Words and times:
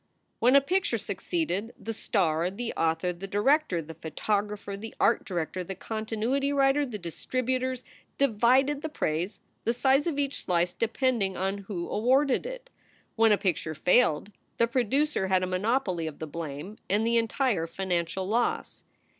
When 0.39 0.55
a 0.55 0.61
picture 0.61 0.97
succeeded, 0.97 1.75
the 1.79 1.93
star, 1.93 2.49
the 2.49 2.73
author, 2.73 3.13
the 3.13 3.27
direc 3.27 3.67
tor, 3.69 3.83
the 3.83 3.93
photographer, 3.93 4.75
the 4.75 4.95
art 4.99 5.23
director, 5.23 5.63
the 5.63 5.75
continuity 5.75 6.51
writer, 6.51 6.87
the 6.87 6.97
distributors, 6.97 7.83
divided 8.17 8.81
the 8.81 8.89
praise, 8.89 9.41
the 9.63 9.73
size 9.73 10.07
of 10.07 10.17
each 10.17 10.43
slice 10.45 10.73
depending 10.73 11.37
on 11.37 11.59
who 11.59 11.87
awarded 11.87 12.47
it. 12.47 12.71
SOULS 12.71 13.15
FOR 13.15 13.29
SALE 13.29 13.29
215 13.29 13.29
When 13.29 13.31
a 13.31 13.45
picture 13.53 13.75
failed, 13.75 14.31
the 14.57 14.67
producer 14.67 15.27
had 15.27 15.43
a 15.43 15.45
monopoly 15.45 16.07
of 16.07 16.17
the 16.17 16.25
blame 16.25 16.79
and 16.89 17.05
the 17.05 17.17
entire 17.17 17.67
financial 17.67 18.27
loss. 18.27 18.83